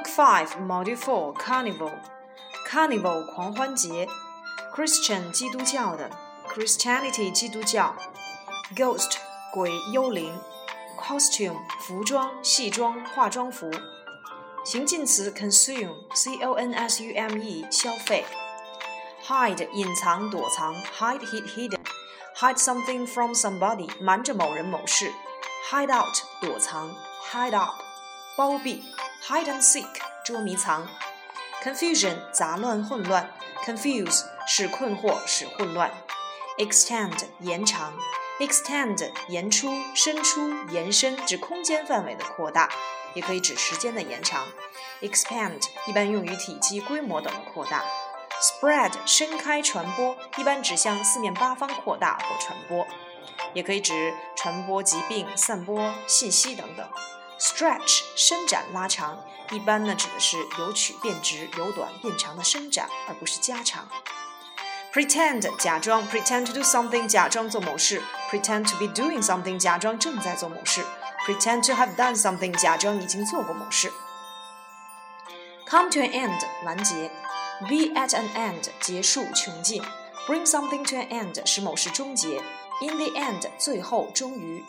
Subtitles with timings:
[0.00, 1.92] Book Five, Module Four, Carnival.
[2.66, 4.08] Carnival 狂欢节，
[4.74, 6.10] Christian 基督教的，
[6.48, 7.94] Christianity 基督教，
[8.74, 9.18] Ghost
[9.52, 10.34] 鬼幽灵，
[10.98, 13.70] Costume 服装戏装化妆服，
[14.64, 18.24] 形近词 consume c o n s u m e 消费，
[19.26, 21.80] Hide 隐藏躲藏，Hide hid hidden
[22.34, 25.12] hide something from somebody 瞒着某人某事，
[25.70, 26.90] Hide out 躲藏，
[27.30, 27.74] Hide up
[28.38, 28.82] 包庇
[29.23, 29.87] ，Hide and seek
[30.25, 30.87] 捉迷藏。
[31.63, 33.29] confusion 杂乱混乱
[33.65, 35.91] ，confuse 使困惑使混乱
[36.57, 37.93] ，extend 延长
[38.39, 42.69] ，extend 延出伸出延伸指空间范围的扩大，
[43.13, 44.47] 也可以指时间的延长
[45.01, 47.83] ，expand 一般用于体积规模等的扩大
[48.41, 52.87] ，spread 伸开传播，一般指向四面八方扩大或传播，
[53.53, 56.89] 也可以指传播疾病、散播信息等等。
[57.40, 63.88] stretch 伸展拉长，一般呢指的是由曲变直、由短变长的伸展，而不是加长。
[64.92, 70.84] pretend 假装，pretend to do something 假装做某事，pretend to be doing something 假装正在做某事，
[71.26, 73.92] pretend to have done something 假装已经做过某事。
[75.68, 77.10] come to an end 完结，
[77.68, 79.82] be at an end 结束穷尽，
[80.26, 82.40] bring something to an end 使某事终结，
[82.80, 84.64] in the end 最后终于。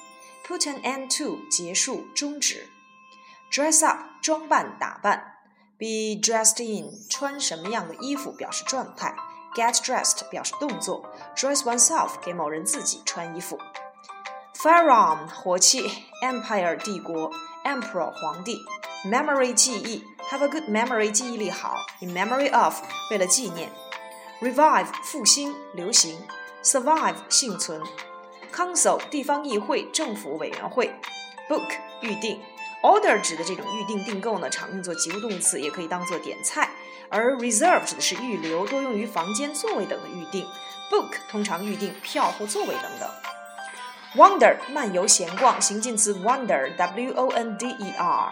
[0.47, 2.67] Put an end to 结束终止。
[3.51, 5.35] Dress up 装扮打扮。
[5.77, 9.15] Be dressed in 穿什么样的衣服表示状态。
[9.55, 11.09] Get dressed 表示动作。
[11.35, 13.59] Dress oneself 给某人自己穿衣服。
[14.55, 15.89] Firearm 火器。
[16.23, 17.31] Empire 帝国。
[17.63, 18.65] Emperor 皇帝。
[19.05, 20.03] Memory 记忆。
[20.29, 21.75] Have a good memory 记忆力好。
[22.01, 23.71] In memory of 为了纪念。
[24.41, 26.19] Revive 复兴流行。
[26.63, 27.81] Survive 幸存。
[28.52, 30.92] Council 地方议会、政府委员会
[31.48, 31.68] ，Book
[32.02, 32.40] 预定
[32.82, 36.70] ，Order 指的这种预定订购呢，常用作及物动词，也可以当做点菜。
[37.08, 40.46] 而 Reserve 指的是预留，多用于房间、座位等的预定。
[40.90, 43.08] Book 通常预定票或座位等等。
[44.14, 48.30] Wander 漫游闲逛，形近词 wander，W O N D E R。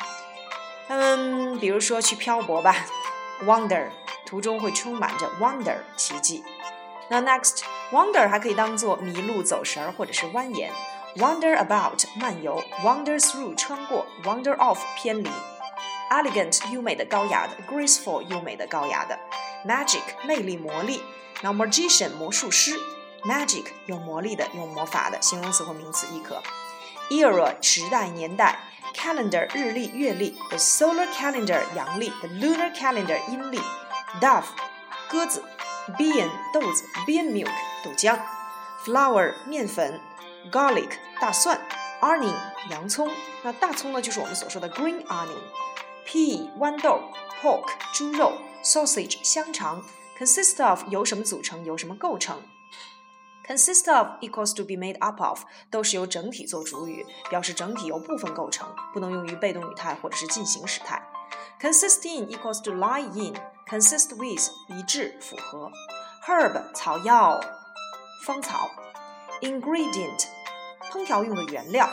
[0.88, 2.74] 嗯，比如说去漂泊吧
[3.44, 3.88] ，Wander
[4.26, 6.44] 途中会充满着 Wonder 奇迹。
[7.08, 10.69] 那 next next，wander 还可以当做迷路、走神儿或者是蜿蜒。
[11.17, 15.29] wander about 漫游，wander through 穿过，wander off 偏离。
[16.09, 19.17] elegant 优美的、高雅的，graceful 优美的、高雅的。
[19.65, 21.01] magic 魅力、魔力。
[21.41, 22.77] 那 magician 魔术师，
[23.23, 26.41] magic 有魔力的、有魔法的，形容词或名词亦可。
[27.09, 28.59] era 时代、年代。
[28.93, 33.59] calendar 日历、月历，the solar calendar 阳历，the lunar calendar 阴历。
[34.21, 34.45] dove
[35.09, 35.43] 鸽子。
[35.99, 37.51] bean 豆子，bean milk
[37.84, 38.18] 豆浆
[38.84, 40.00] ，flour 面粉
[40.50, 41.60] ，garlic 大蒜
[42.00, 42.34] ，onion
[42.70, 43.10] 洋葱。
[43.42, 45.38] 那大葱呢，就是我们所说的 green onion。
[46.06, 47.00] pea 豌豆
[47.40, 48.32] ，pork 猪肉
[48.62, 49.82] ，sausage 香肠。
[50.18, 52.42] consist of 由什么组成，由什么构成
[53.46, 61.02] ？consist of equals to be made up of 都是由整体做主语，表示整体由部分构成，不能用于被动语态或者是进行时态。
[61.60, 63.34] consist in equals to lie in。
[63.70, 65.70] consist with 一致符合
[66.26, 67.40] ，herb 草药
[68.23, 68.69] 芳草，
[69.41, 70.25] ingredient
[70.91, 71.89] 烹调用的原料，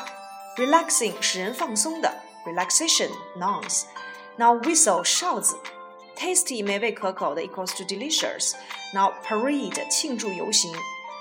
[0.56, 2.14] relaxing 使人放松的，
[2.46, 5.58] relaxation nouns。Now whistle 哨子，
[6.16, 10.74] tasty 美味可口的 equals to delicious。Now parade 庆祝游行，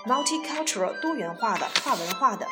[0.06, 2.48] multicultural 多元化的跨文化的，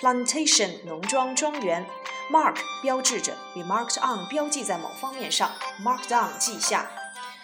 [0.00, 1.86] plantation 农庄庄园，
[2.30, 5.50] mark 标志着，be marked on 标记在某方面上，
[5.82, 6.90] marked on 记下。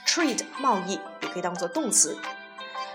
[0.07, 2.19] trade 贸易也可以当做动词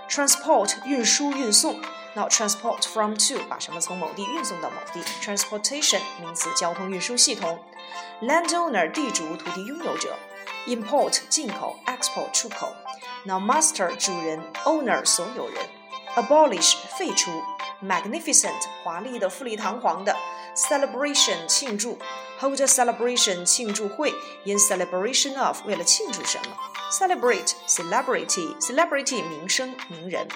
[0.09, 1.79] ，transport 运输运送。
[2.13, 7.59] 那 transport from to 把什么从某地运送到某地，transportation 名词交通运输系统。
[8.21, 10.15] landowner 地主土地拥有者，
[10.67, 12.73] import 进口，export 出口。
[13.25, 15.57] Now master 主人，owner 所有人，
[16.15, 17.43] abolish 废除，
[17.83, 20.15] magnificent 华丽的富丽堂皇的，
[20.55, 21.99] celebration 庆祝
[22.39, 24.13] ，hold a celebration 庆祝会，
[24.43, 26.57] in celebration of 为了庆祝什么。
[26.91, 30.27] celebrate celebrity celebrity 名声名人，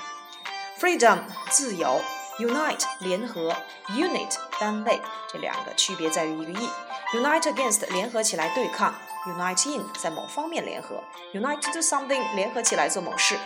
[0.80, 1.20] freedom
[1.50, 2.02] 自由，
[2.40, 3.56] unite 联合，
[3.90, 5.00] unit 单位，
[5.32, 8.94] 这两个区别在于一个 e。unite against 联合起来对抗，
[9.26, 11.04] unite in 在某方面联合，
[11.34, 13.38] unite to do something 联合起来做某事。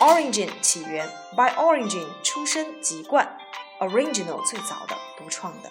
[0.00, 3.38] origin 起源，by origin 出身籍贯，
[3.80, 5.70] original 最早的独创的。